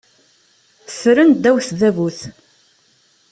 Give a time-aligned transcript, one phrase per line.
[0.93, 2.19] Ffren ddaw tdabut.